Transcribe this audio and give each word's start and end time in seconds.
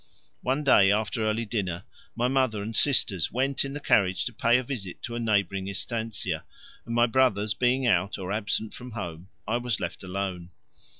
One 0.41 0.63
day 0.63 0.91
after 0.91 1.21
early 1.29 1.45
dinner 1.45 1.83
my 2.15 2.27
mother 2.27 2.63
and 2.63 2.75
sisters 2.75 3.31
went 3.31 3.63
in 3.63 3.73
the 3.73 3.79
carriage 3.79 4.25
to 4.25 4.33
pay 4.33 4.57
a 4.57 4.63
visit 4.63 4.99
to 5.03 5.13
a 5.13 5.19
neighbouring 5.19 5.67
estancia, 5.67 6.43
and 6.87 6.95
my 6.95 7.05
brothers 7.05 7.53
being 7.53 7.85
out 7.85 8.17
or 8.17 8.31
absent 8.31 8.73
from 8.73 8.93
home 8.93 9.29
I 9.47 9.57
was 9.57 9.79
left 9.79 10.01
alone. 10.01 10.49